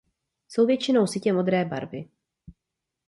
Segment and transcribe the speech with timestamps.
[0.49, 2.09] Jsou většinou sytě modré barvy.